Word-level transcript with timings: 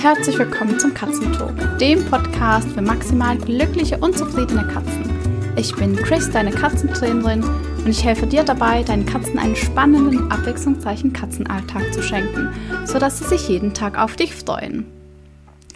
Herzlich 0.00 0.38
willkommen 0.38 0.78
zum 0.78 0.94
Katzentalk, 0.94 1.76
dem 1.78 2.04
Podcast 2.04 2.68
für 2.68 2.80
maximal 2.80 3.36
glückliche 3.36 3.98
und 3.98 4.16
zufriedene 4.16 4.64
Katzen. 4.64 5.10
Ich 5.56 5.74
bin 5.74 5.96
Chris, 5.96 6.30
deine 6.30 6.52
Katzentrainerin, 6.52 7.42
und 7.42 7.88
ich 7.88 8.04
helfe 8.04 8.28
dir 8.28 8.44
dabei, 8.44 8.84
deinen 8.84 9.06
Katzen 9.06 9.40
einen 9.40 9.56
spannenden, 9.56 10.30
abwechslungsreichen 10.30 11.12
Katzenalltag 11.12 11.92
zu 11.92 12.00
schenken, 12.00 12.48
sodass 12.84 13.18
sie 13.18 13.24
sich 13.24 13.48
jeden 13.48 13.74
Tag 13.74 13.98
auf 13.98 14.14
dich 14.14 14.36
freuen. 14.36 14.86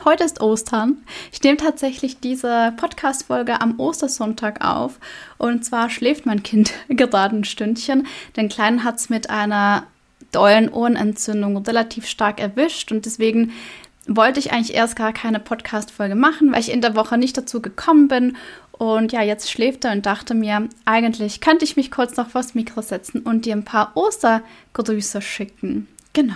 Heute 0.05 0.23
ist 0.23 0.41
Ostern. 0.41 0.99
Ich 1.33 1.43
nehme 1.43 1.57
tatsächlich 1.57 2.21
diese 2.21 2.73
Podcast-Folge 2.77 3.61
am 3.61 3.81
Ostersonntag 3.81 4.65
auf. 4.65 5.01
Und 5.37 5.65
zwar 5.65 5.91
schläft 5.91 6.27
mein 6.27 6.45
Kind 6.45 6.73
gerade 6.89 7.35
ein 7.35 7.45
Stündchen. 7.45 8.07
Den 8.37 8.49
Kleinen 8.49 8.85
hat 8.85 8.99
es 8.99 9.11
mit 9.11 9.31
einer 9.31 9.89
dollen 10.33 10.71
Ohrenentzündung 10.71 11.57
relativ 11.59 12.07
stark 12.07 12.41
erwischt. 12.41 12.91
Und 12.91 13.05
deswegen 13.07 13.53
wollte 14.07 14.41
ich 14.41 14.53
eigentlich 14.53 14.75
erst 14.75 14.97
gar 14.97 15.13
keine 15.13 15.41
Podcast-Folge 15.41 16.15
machen, 16.15 16.53
weil 16.53 16.61
ich 16.61 16.73
in 16.73 16.81
der 16.81 16.97
Woche 16.97 17.19
nicht 17.19 17.37
dazu 17.37 17.63
gekommen 17.63 18.09
bin. 18.09 18.37
Und 18.73 19.13
ja, 19.13 19.23
jetzt 19.23 19.51
schläft 19.51 19.85
er 19.85 19.93
und 19.93 20.07
dachte 20.07 20.35
mir, 20.35 20.69
eigentlich 20.85 21.41
könnte 21.41 21.65
ich 21.65 21.77
mich 21.77 21.91
kurz 21.91 22.17
noch 22.17 22.31
vors 22.31 22.55
Mikro 22.55 22.83
setzen 22.83 23.21
und 23.21 23.45
dir 23.45 23.55
ein 23.55 23.65
paar 23.65 23.93
Ostergrüße 23.97 25.23
schicken. 25.23 25.87
Genau. 26.13 26.35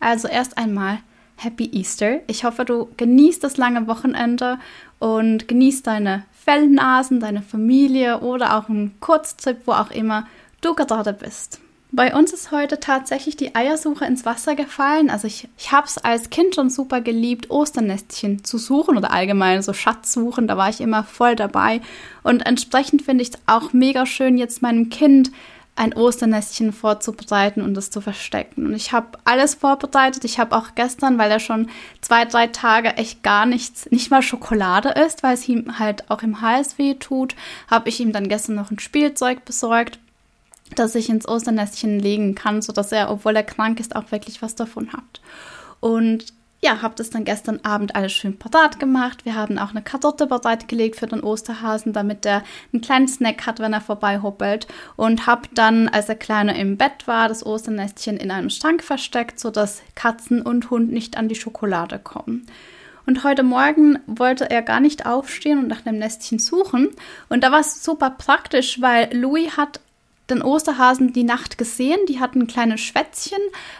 Also 0.00 0.28
erst 0.28 0.58
einmal 0.58 0.98
Happy 1.36 1.70
Easter. 1.72 2.20
Ich 2.26 2.44
hoffe, 2.44 2.64
du 2.64 2.88
genießt 2.96 3.42
das 3.44 3.56
lange 3.56 3.86
Wochenende 3.86 4.58
und 4.98 5.48
genießt 5.48 5.86
deine 5.86 6.24
Fellnasen, 6.32 7.20
deine 7.20 7.42
Familie 7.42 8.20
oder 8.20 8.56
auch 8.56 8.68
einen 8.68 8.98
Kurztrip, 9.00 9.58
wo 9.66 9.72
auch 9.72 9.90
immer 9.90 10.26
du 10.60 10.74
gerade 10.74 11.12
bist. 11.12 11.60
Bei 11.96 12.12
uns 12.12 12.32
ist 12.32 12.50
heute 12.50 12.80
tatsächlich 12.80 13.36
die 13.36 13.54
Eiersuche 13.54 14.04
ins 14.04 14.24
Wasser 14.24 14.56
gefallen. 14.56 15.10
Also 15.10 15.28
ich, 15.28 15.48
ich 15.56 15.70
habe 15.70 15.86
es 15.86 15.96
als 15.96 16.28
Kind 16.28 16.56
schon 16.56 16.68
super 16.68 17.00
geliebt, 17.00 17.50
Osternestchen 17.50 18.42
zu 18.42 18.58
suchen 18.58 18.96
oder 18.96 19.12
allgemein 19.12 19.62
so 19.62 19.72
Schatzsuchen. 19.72 20.48
Da 20.48 20.56
war 20.56 20.68
ich 20.68 20.80
immer 20.80 21.04
voll 21.04 21.36
dabei. 21.36 21.80
Und 22.24 22.44
entsprechend 22.46 23.02
finde 23.02 23.22
ich 23.22 23.28
es 23.28 23.40
auch 23.46 23.72
mega 23.72 24.06
schön, 24.06 24.38
jetzt 24.38 24.60
meinem 24.60 24.88
Kind 24.88 25.30
ein 25.76 25.92
Osternestchen 25.92 26.72
vorzubereiten 26.72 27.62
und 27.62 27.76
es 27.78 27.90
zu 27.90 28.00
verstecken. 28.00 28.66
Und 28.66 28.74
ich 28.74 28.90
habe 28.90 29.18
alles 29.24 29.54
vorbereitet. 29.54 30.24
Ich 30.24 30.40
habe 30.40 30.56
auch 30.56 30.74
gestern, 30.74 31.16
weil 31.16 31.30
er 31.30 31.40
schon 31.40 31.68
zwei, 32.00 32.24
drei 32.24 32.48
Tage 32.48 32.96
echt 32.96 33.22
gar 33.22 33.46
nichts, 33.46 33.88
nicht 33.92 34.10
mal 34.10 34.22
Schokolade 34.22 34.88
isst, 34.88 35.22
weil 35.22 35.34
es 35.34 35.48
ihm 35.48 35.78
halt 35.78 36.10
auch 36.10 36.22
im 36.22 36.40
Hals 36.40 36.76
weh 36.76 36.94
tut, 36.94 37.36
habe 37.70 37.88
ich 37.88 38.00
ihm 38.00 38.12
dann 38.12 38.28
gestern 38.28 38.56
noch 38.56 38.72
ein 38.72 38.80
Spielzeug 38.80 39.44
besorgt, 39.44 40.00
das 40.74 40.94
ich 40.94 41.08
ins 41.08 41.28
Osternestchen 41.28 41.98
legen 41.98 42.34
kann, 42.34 42.62
sodass 42.62 42.92
er, 42.92 43.10
obwohl 43.10 43.36
er 43.36 43.42
krank 43.42 43.80
ist, 43.80 43.94
auch 43.96 44.10
wirklich 44.10 44.42
was 44.42 44.54
davon 44.54 44.92
hat. 44.92 45.20
Und 45.80 46.32
ja, 46.64 46.80
habe 46.80 46.94
das 46.96 47.10
dann 47.10 47.26
gestern 47.26 47.60
Abend 47.62 47.94
alles 47.94 48.12
schön 48.12 48.38
parat 48.38 48.80
gemacht. 48.80 49.26
Wir 49.26 49.34
haben 49.34 49.58
auch 49.58 49.70
eine 49.70 49.82
Karotte 49.82 50.26
gelegt 50.66 50.96
für 50.96 51.06
den 51.06 51.20
Osterhasen, 51.20 51.92
damit 51.92 52.24
er 52.24 52.42
einen 52.72 52.80
kleinen 52.80 53.06
Snack 53.06 53.44
hat, 53.44 53.60
wenn 53.60 53.74
er 53.74 53.82
vorbei 53.82 54.22
hoppelt. 54.22 54.66
Und 54.96 55.26
habe 55.26 55.42
dann, 55.52 55.88
als 55.88 56.06
der 56.06 56.16
Kleine 56.16 56.58
im 56.58 56.78
Bett 56.78 57.06
war, 57.06 57.28
das 57.28 57.44
Osternestchen 57.44 58.16
in 58.16 58.30
einem 58.30 58.48
Schrank 58.48 58.82
versteckt, 58.82 59.38
sodass 59.38 59.82
Katzen 59.94 60.40
und 60.40 60.70
Hund 60.70 60.90
nicht 60.90 61.18
an 61.18 61.28
die 61.28 61.34
Schokolade 61.34 61.98
kommen. 61.98 62.46
Und 63.04 63.24
heute 63.24 63.42
Morgen 63.42 63.98
wollte 64.06 64.48
er 64.50 64.62
gar 64.62 64.80
nicht 64.80 65.04
aufstehen 65.04 65.58
und 65.58 65.68
nach 65.68 65.84
einem 65.84 65.98
Nestchen 65.98 66.38
suchen. 66.38 66.88
Und 67.28 67.44
da 67.44 67.52
war 67.52 67.60
es 67.60 67.84
super 67.84 68.08
praktisch, 68.08 68.80
weil 68.80 69.14
Louis 69.14 69.58
hat 69.58 69.80
den 70.30 70.42
Osterhasen 70.42 71.12
die 71.12 71.24
Nacht 71.24 71.58
gesehen. 71.58 71.98
Die 72.08 72.20
hatten 72.20 72.42
ein 72.42 72.46
kleines 72.46 72.80
Schwätzchen, 72.80 73.38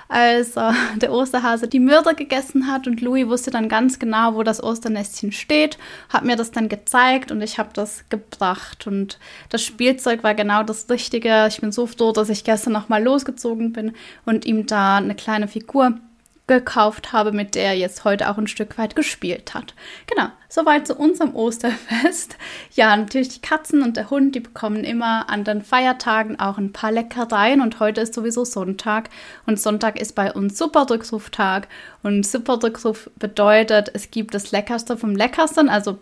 als 0.08 0.56
äh, 0.56 0.72
der 0.96 1.12
Osterhase 1.12 1.68
die 1.68 1.80
Mörder 1.80 2.14
gegessen 2.14 2.66
hat. 2.66 2.86
Und 2.86 3.00
Louis 3.00 3.26
wusste 3.26 3.50
dann 3.50 3.68
ganz 3.68 3.98
genau, 3.98 4.34
wo 4.34 4.42
das 4.42 4.62
Osternestchen 4.62 5.32
steht, 5.32 5.78
hat 6.08 6.24
mir 6.24 6.36
das 6.36 6.50
dann 6.50 6.68
gezeigt 6.68 7.30
und 7.30 7.40
ich 7.40 7.58
habe 7.58 7.70
das 7.72 8.04
gebracht. 8.08 8.86
Und 8.86 9.18
das 9.48 9.62
Spielzeug 9.62 10.22
war 10.22 10.34
genau 10.34 10.62
das 10.62 10.88
Richtige. 10.90 11.46
Ich 11.48 11.60
bin 11.60 11.72
so 11.72 11.86
froh, 11.86 12.12
dass 12.12 12.28
ich 12.28 12.44
gestern 12.44 12.72
nochmal 12.72 13.02
losgezogen 13.02 13.72
bin 13.72 13.92
und 14.24 14.44
ihm 14.44 14.66
da 14.66 14.98
eine 14.98 15.14
kleine 15.14 15.48
Figur 15.48 15.98
gekauft 16.46 17.12
habe, 17.12 17.32
mit 17.32 17.54
der 17.54 17.64
er 17.64 17.74
jetzt 17.74 18.04
heute 18.04 18.28
auch 18.28 18.36
ein 18.36 18.46
Stück 18.46 18.76
weit 18.76 18.94
gespielt 18.94 19.54
hat. 19.54 19.74
Genau, 20.06 20.28
soweit 20.48 20.86
zu 20.86 20.94
unserem 20.94 21.34
Osterfest. 21.34 22.36
Ja, 22.74 22.96
natürlich 22.96 23.28
die 23.28 23.40
Katzen 23.40 23.82
und 23.82 23.96
der 23.96 24.10
Hund, 24.10 24.34
die 24.34 24.40
bekommen 24.40 24.82
immer 24.82 25.30
an 25.30 25.44
den 25.44 25.62
Feiertagen 25.62 26.40
auch 26.40 26.58
ein 26.58 26.72
paar 26.72 26.90
Leckereien 26.90 27.60
und 27.60 27.78
heute 27.78 28.00
ist 28.00 28.14
sowieso 28.14 28.44
Sonntag 28.44 29.10
und 29.46 29.60
Sonntag 29.60 30.00
ist 30.00 30.14
bei 30.14 30.32
uns 30.32 30.58
Superdrückruftag 30.58 31.68
und 32.02 32.26
Superdrückruf 32.26 33.10
bedeutet, 33.16 33.90
es 33.94 34.10
gibt 34.10 34.34
das 34.34 34.50
Leckerste 34.50 34.96
vom 34.96 35.14
Leckersten, 35.14 35.68
also 35.68 35.98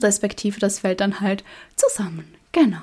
respektive 0.00 0.60
das 0.60 0.78
fällt 0.78 1.00
dann 1.00 1.20
halt 1.20 1.42
zusammen. 1.74 2.32
Genau. 2.52 2.82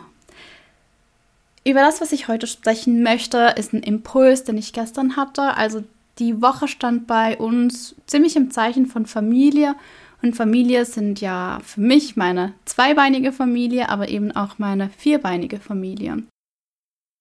Über 1.64 1.80
das, 1.80 2.00
was 2.00 2.12
ich 2.12 2.28
heute 2.28 2.46
sprechen 2.48 3.02
möchte, 3.02 3.56
ist 3.58 3.74
ein 3.74 3.82
Impuls, 3.82 4.44
den 4.44 4.58
ich 4.58 4.72
gestern 4.72 5.16
hatte. 5.16 5.58
Also 5.58 5.84
die 6.20 6.42
Woche 6.42 6.68
stand 6.68 7.08
bei 7.08 7.38
uns 7.38 7.96
ziemlich 8.06 8.36
im 8.36 8.52
Zeichen 8.52 8.86
von 8.86 9.06
Familie. 9.06 9.76
Und 10.22 10.36
Familie 10.36 10.86
sind 10.86 11.22
ja 11.22 11.60
für 11.64 11.82
mich 11.82 12.16
meine 12.16 12.54
zweibeinige 12.66 13.32
Familie, 13.32 13.90
aber 13.90 14.10
eben 14.10 14.32
auch 14.32 14.58
meine 14.58 14.90
vierbeinige 14.90 15.60
Familie. 15.60 16.24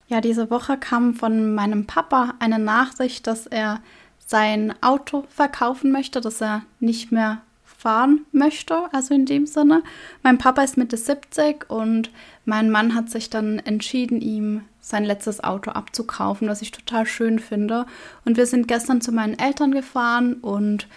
Ja, 0.06 0.20
diese 0.20 0.50
Woche 0.50 0.76
kam 0.78 1.14
von 1.14 1.54
meinem 1.54 1.86
Papa 1.86 2.34
eine 2.38 2.58
Nachricht, 2.58 3.26
dass 3.26 3.46
er 3.46 3.80
sein 4.18 4.74
Auto 4.82 5.24
verkaufen 5.28 5.92
möchte, 5.92 6.20
dass 6.20 6.40
er 6.40 6.62
nicht 6.78 7.10
mehr 7.10 7.42
fahren 7.84 8.24
möchte, 8.32 8.88
also 8.92 9.12
in 9.12 9.26
dem 9.26 9.46
Sinne. 9.46 9.82
Mein 10.22 10.38
Papa 10.38 10.62
ist 10.62 10.78
Mitte 10.78 10.96
70 10.96 11.68
und 11.68 12.10
mein 12.46 12.70
Mann 12.70 12.94
hat 12.94 13.10
sich 13.10 13.28
dann 13.28 13.58
entschieden, 13.58 14.22
ihm 14.22 14.62
sein 14.80 15.04
letztes 15.04 15.44
Auto 15.44 15.70
abzukaufen, 15.70 16.48
was 16.48 16.62
ich 16.62 16.70
total 16.70 17.04
schön 17.04 17.38
finde. 17.38 17.84
Und 18.24 18.38
wir 18.38 18.46
sind 18.46 18.68
gestern 18.68 19.02
zu 19.02 19.12
meinen 19.12 19.38
Eltern 19.38 19.72
gefahren 19.72 20.34
und 20.40 20.88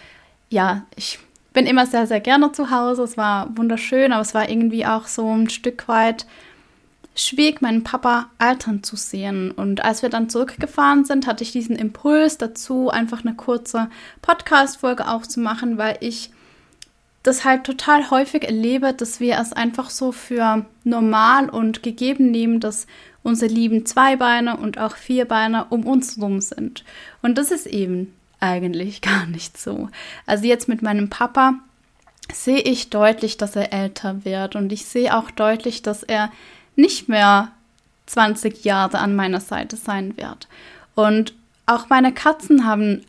ja, 0.49 0.85
ich 0.95 1.19
bin 1.51 1.65
immer 1.65 1.85
sehr, 1.85 2.07
sehr 2.07 2.21
gerne 2.21 2.53
zu 2.53 2.71
Hause. 2.71 3.03
Es 3.03 3.17
war 3.17 3.57
wunderschön, 3.57 4.13
aber 4.13 4.21
es 4.21 4.33
war 4.33 4.49
irgendwie 4.49 4.85
auch 4.85 5.07
so 5.07 5.29
ein 5.29 5.49
Stück 5.49 5.89
weit 5.89 6.25
schwierig, 7.15 7.61
meinen 7.61 7.83
Papa 7.83 8.29
altern 8.37 8.81
zu 8.81 8.95
sehen. 8.95 9.51
Und 9.51 9.83
als 9.83 10.03
wir 10.03 10.09
dann 10.09 10.29
zurückgefahren 10.29 11.03
sind, 11.03 11.27
hatte 11.27 11.43
ich 11.43 11.51
diesen 11.51 11.75
Impuls 11.75 12.37
dazu, 12.37 12.89
einfach 12.89 13.25
eine 13.25 13.35
kurze 13.35 13.89
Podcast-Folge 14.21 15.09
auch 15.09 15.23
zu 15.23 15.41
machen, 15.41 15.77
weil 15.77 15.97
ich 15.99 16.31
das 17.27 17.43
halt 17.43 17.65
total 17.65 18.09
häufig 18.09 18.45
erlebe, 18.45 18.93
dass 18.93 19.19
wir 19.19 19.37
es 19.37 19.51
einfach 19.51 19.89
so 19.89 20.13
für 20.13 20.65
normal 20.85 21.49
und 21.49 21.83
gegeben 21.83 22.31
nehmen, 22.31 22.61
dass 22.61 22.87
unsere 23.21 23.51
lieben 23.51 23.85
Zweibeine 23.85 24.55
und 24.55 24.77
auch 24.77 24.95
Vierbeine 24.95 25.65
um 25.65 25.85
uns 25.85 26.21
rum 26.21 26.39
sind. 26.39 26.85
Und 27.21 27.37
das 27.37 27.51
ist 27.51 27.65
eben 27.65 28.13
eigentlich 28.39 29.01
gar 29.01 29.25
nicht 29.25 29.57
so. 29.57 29.89
Also 30.25 30.45
jetzt 30.45 30.69
mit 30.69 30.81
meinem 30.81 31.09
Papa 31.09 31.55
sehe 32.33 32.61
ich 32.61 32.89
deutlich, 32.89 33.35
dass 33.35 33.57
er 33.57 33.73
älter 33.73 34.23
wird 34.23 34.55
und 34.55 34.71
ich 34.71 34.85
sehe 34.85 35.13
auch 35.13 35.29
deutlich, 35.29 35.81
dass 35.81 36.03
er 36.03 36.31
nicht 36.77 37.09
mehr 37.09 37.51
20 38.05 38.63
Jahre 38.63 38.99
an 38.99 39.17
meiner 39.17 39.41
Seite 39.41 39.75
sein 39.75 40.15
wird. 40.15 40.47
Und 40.95 41.33
auch 41.65 41.89
meine 41.89 42.13
Katzen 42.13 42.65
haben, 42.65 43.03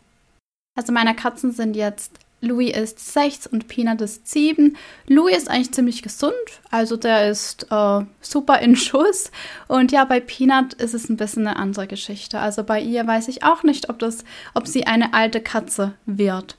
also 0.75 0.91
meine 0.91 1.15
Katzen 1.15 1.53
sind 1.53 1.77
jetzt 1.77 2.19
Louis 2.41 2.75
ist 2.75 3.13
6 3.13 3.47
und 3.47 3.67
Peanut 3.67 4.01
ist 4.01 4.27
7. 4.27 4.77
Louis 5.07 5.37
ist 5.37 5.49
eigentlich 5.49 5.73
ziemlich 5.73 6.01
gesund, 6.01 6.33
also 6.71 6.95
der 6.95 7.29
ist 7.29 7.67
äh, 7.69 8.01
super 8.21 8.59
in 8.59 8.75
Schuss. 8.75 9.31
Und 9.67 9.91
ja, 9.91 10.05
bei 10.05 10.19
Peanut 10.19 10.73
ist 10.73 10.93
es 10.93 11.09
ein 11.09 11.17
bisschen 11.17 11.47
eine 11.47 11.57
andere 11.57 11.87
Geschichte. 11.87 12.39
Also 12.39 12.63
bei 12.63 12.81
ihr 12.81 13.05
weiß 13.05 13.27
ich 13.27 13.43
auch 13.43 13.63
nicht, 13.63 13.89
ob, 13.89 13.99
das, 13.99 14.23
ob 14.53 14.67
sie 14.67 14.87
eine 14.87 15.13
alte 15.13 15.41
Katze 15.41 15.93
wird. 16.05 16.55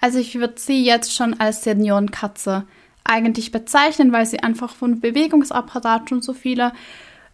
Also 0.00 0.18
ich 0.18 0.36
würde 0.36 0.54
sie 0.56 0.84
jetzt 0.84 1.14
schon 1.14 1.38
als 1.40 1.64
Seniorenkatze 1.64 2.64
eigentlich 3.04 3.52
bezeichnen, 3.52 4.12
weil 4.12 4.26
sie 4.26 4.40
einfach 4.40 4.74
von 4.74 5.00
Bewegungsapparat 5.00 6.08
schon 6.08 6.22
so 6.22 6.32
viele 6.32 6.72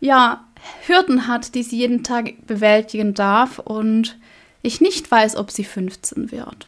ja, 0.01 0.45
Hürden 0.87 1.29
hat, 1.29 1.55
die 1.55 1.63
sie 1.63 1.79
jeden 1.79 2.03
Tag 2.03 2.47
bewältigen 2.47 3.15
darf 3.15 3.59
und 3.59 4.19
ich 4.63 4.81
nicht 4.81 5.11
weiß, 5.11 5.37
ob 5.37 5.51
sie 5.51 5.65
15 5.65 6.33
wird. 6.33 6.67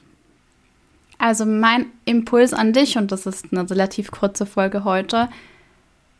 Also 1.18 1.46
mein 1.46 1.86
Impuls 2.04 2.52
an 2.52 2.72
dich, 2.72 2.98
und 2.98 3.12
das 3.12 3.26
ist 3.26 3.46
eine 3.52 3.68
relativ 3.68 4.10
kurze 4.10 4.46
Folge 4.46 4.84
heute, 4.84 5.28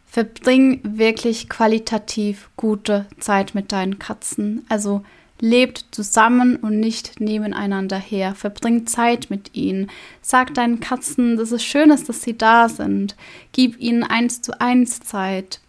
verbring 0.06 0.80
wirklich 0.82 1.48
qualitativ 1.48 2.48
gute 2.56 3.06
Zeit 3.18 3.54
mit 3.54 3.72
deinen 3.72 3.98
Katzen. 3.98 4.64
Also 4.68 5.02
lebt 5.40 5.84
zusammen 5.90 6.56
und 6.56 6.80
nicht 6.80 7.20
nebeneinander 7.20 7.98
her. 7.98 8.34
Verbring 8.34 8.86
Zeit 8.86 9.28
mit 9.28 9.54
ihnen. 9.54 9.90
Sag 10.22 10.54
deinen 10.54 10.80
Katzen, 10.80 11.36
dass 11.36 11.52
es 11.52 11.62
schön 11.62 11.90
ist, 11.90 12.08
dass 12.08 12.22
sie 12.22 12.36
da 12.36 12.68
sind. 12.68 13.16
Gib 13.52 13.78
ihnen 13.78 14.02
eins 14.02 14.40
zu 14.40 14.58
eins 14.60 15.00
Zeit. 15.00 15.60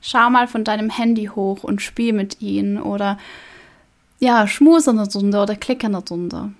Schau 0.00 0.30
mal 0.30 0.48
von 0.48 0.64
deinem 0.64 0.90
Handy 0.90 1.26
hoch 1.26 1.64
und 1.64 1.82
spiel 1.82 2.12
mit 2.12 2.40
ihnen 2.40 2.80
oder 2.80 3.18
ja, 4.18 4.46
schmus 4.46 4.86
in 4.86 4.96
der 4.96 5.06
Runde 5.12 5.40
oder 5.40 5.56
klick 5.56 5.84
in 5.84 5.92
der 5.92 6.02
Runde. 6.08 6.52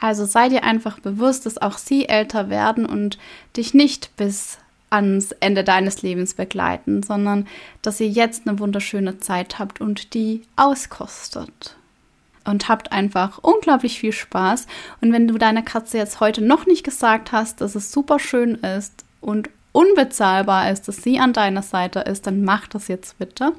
Also 0.00 0.24
sei 0.24 0.48
dir 0.48 0.64
einfach 0.64 0.98
bewusst, 0.98 1.46
dass 1.46 1.58
auch 1.58 1.78
sie 1.78 2.08
älter 2.08 2.50
werden 2.50 2.86
und 2.86 3.18
dich 3.56 3.72
nicht 3.72 4.16
bis 4.16 4.58
ans 4.90 5.32
Ende 5.40 5.64
deines 5.64 6.02
Lebens 6.02 6.34
begleiten, 6.34 7.02
sondern 7.02 7.46
dass 7.80 8.00
ihr 8.00 8.08
jetzt 8.08 8.46
eine 8.46 8.58
wunderschöne 8.58 9.18
Zeit 9.18 9.58
habt 9.58 9.80
und 9.80 10.14
die 10.14 10.42
auskostet. 10.56 11.76
Und 12.44 12.68
habt 12.68 12.90
einfach 12.90 13.38
unglaublich 13.38 14.00
viel 14.00 14.12
Spaß. 14.12 14.66
Und 15.00 15.12
wenn 15.12 15.28
du 15.28 15.38
deiner 15.38 15.62
Katze 15.62 15.98
jetzt 15.98 16.18
heute 16.18 16.42
noch 16.42 16.66
nicht 16.66 16.82
gesagt 16.82 17.30
hast, 17.30 17.60
dass 17.60 17.76
es 17.76 17.92
super 17.92 18.18
schön 18.18 18.56
ist 18.56 19.04
und 19.20 19.48
unbezahlbar 19.70 20.70
ist, 20.72 20.88
dass 20.88 20.96
sie 20.96 21.20
an 21.20 21.32
deiner 21.32 21.62
Seite 21.62 22.00
ist, 22.00 22.26
dann 22.26 22.42
mach 22.42 22.66
das 22.66 22.88
jetzt 22.88 23.16
bitte. 23.18 23.52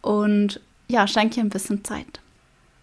Und 0.00 0.60
ja, 0.88 1.06
schenk 1.06 1.36
ihr 1.36 1.44
ein 1.44 1.50
bisschen 1.50 1.84
Zeit. 1.84 2.21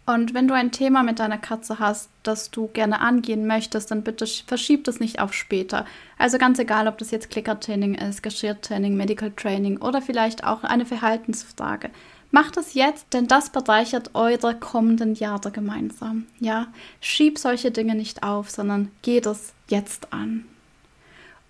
Und 0.09 0.33
wenn 0.33 0.47
du 0.47 0.55
ein 0.55 0.71
Thema 0.71 1.03
mit 1.03 1.19
deiner 1.19 1.37
Katze 1.37 1.77
hast, 1.77 2.09
das 2.23 2.49
du 2.49 2.67
gerne 2.73 2.99
angehen 2.99 3.45
möchtest, 3.45 3.91
dann 3.91 4.01
bitte 4.01 4.25
verschieb 4.25 4.85
das 4.85 4.99
nicht 4.99 5.19
auf 5.19 5.35
später. 5.35 5.85
Also 6.17 6.39
ganz 6.39 6.57
egal, 6.57 6.87
ob 6.87 6.97
das 6.97 7.11
jetzt 7.11 7.29
Klickertraining 7.29 7.93
ist, 7.93 8.23
Geschirrtraining, 8.23 8.97
Medical 8.97 9.29
Training 9.29 9.77
oder 9.77 10.01
vielleicht 10.01 10.45
auch 10.45 10.63
eine 10.63 10.87
Verhaltensfrage. 10.87 11.91
Macht 12.31 12.57
das 12.57 12.73
jetzt, 12.73 13.13
denn 13.13 13.27
das 13.27 13.51
bereichert 13.51 14.15
eure 14.15 14.55
kommenden 14.55 15.13
Jahre 15.13 15.51
gemeinsam. 15.51 16.25
Ja, 16.39 16.69
schieb 17.01 17.37
solche 17.37 17.69
Dinge 17.69 17.93
nicht 17.93 18.23
auf, 18.23 18.49
sondern 18.49 18.89
geht 19.03 19.27
es 19.27 19.53
jetzt 19.67 20.11
an. 20.11 20.45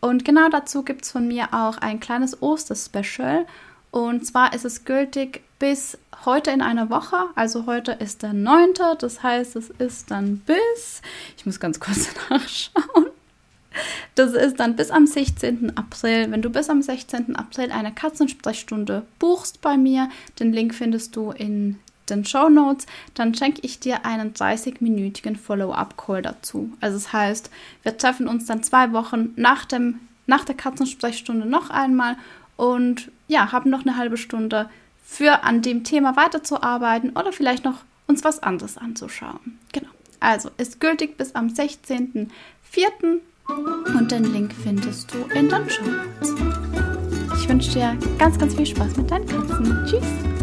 Und 0.01 0.25
genau 0.25 0.49
dazu 0.49 0.83
gibt 0.83 1.05
es 1.05 1.11
von 1.11 1.29
mir 1.29 1.53
auch 1.53 1.77
ein 1.77 2.01
kleines 2.01 2.41
Osterspecial. 2.41 3.45
Und 3.91 4.25
zwar 4.25 4.53
ist 4.53 4.65
es 4.65 4.85
gültig 4.85 5.41
bis 5.57 5.97
heute 6.25 6.51
in 6.51 6.61
einer 6.61 6.89
Woche. 6.89 7.17
Also 7.35 7.65
heute 7.65 7.93
ist 7.93 8.23
der 8.23 8.33
9. 8.33 8.73
Das 8.99 9.23
heißt, 9.23 9.55
es 9.55 9.69
ist 9.71 10.11
dann 10.11 10.39
bis, 10.39 11.01
ich 11.37 11.45
muss 11.45 11.59
ganz 11.59 11.79
kurz 11.79 12.09
nachschauen. 12.29 13.07
Das 14.15 14.33
ist 14.33 14.59
dann 14.59 14.75
bis 14.75 14.91
am 14.91 15.05
16. 15.05 15.77
April. 15.77 16.31
Wenn 16.31 16.41
du 16.41 16.49
bis 16.49 16.69
am 16.69 16.81
16. 16.81 17.35
April 17.35 17.71
eine 17.71 17.93
Katzensprechstunde 17.93 19.03
buchst 19.19 19.61
bei 19.61 19.77
mir, 19.77 20.09
den 20.39 20.53
Link 20.53 20.73
findest 20.73 21.15
du 21.15 21.31
in 21.31 21.79
den 22.09 22.25
Show 22.25 22.49
Notes, 22.49 22.87
dann 23.13 23.35
schenke 23.35 23.61
ich 23.61 23.79
dir 23.79 24.05
einen 24.05 24.33
30-minütigen 24.33 25.37
Follow-up-Call 25.37 26.23
dazu. 26.23 26.71
Also 26.81 26.97
das 26.97 27.13
heißt, 27.13 27.51
wir 27.83 27.97
treffen 27.97 28.27
uns 28.27 28.45
dann 28.45 28.63
zwei 28.63 28.91
Wochen 28.93 29.33
nach, 29.35 29.65
dem, 29.65 29.99
nach 30.25 30.43
der 30.43 30.55
Katzensprechstunde 30.55 31.45
noch 31.45 31.69
einmal 31.69 32.17
und 32.59 33.09
ja, 33.29 33.53
haben 33.53 33.69
noch 33.69 33.85
eine 33.85 33.95
halbe 33.95 34.17
Stunde 34.17 34.69
für 35.01 35.43
an 35.43 35.61
dem 35.61 35.85
Thema 35.85 36.17
weiterzuarbeiten 36.17 37.11
oder 37.11 37.31
vielleicht 37.31 37.63
noch 37.63 37.85
uns 38.05 38.25
was 38.25 38.43
anderes 38.43 38.77
anzuschauen. 38.77 39.57
Genau. 39.71 39.87
Also 40.19 40.49
ist 40.57 40.81
gültig 40.81 41.17
bis 41.17 41.35
am 41.35 41.47
16.04. 41.47 42.27
und 43.97 44.11
den 44.11 44.25
Link 44.33 44.53
findest 44.61 45.13
du 45.13 45.19
in 45.33 45.47
den 45.47 45.69
Show 45.69 45.85
Notes. 45.85 46.35
Ich 47.41 47.47
wünsche 47.47 47.71
dir 47.71 47.97
ganz, 48.17 48.37
ganz 48.37 48.53
viel 48.55 48.65
Spaß 48.65 48.97
mit 48.97 49.09
deinen 49.09 49.25
Katzen. 49.25 49.85
Tschüss! 49.85 50.38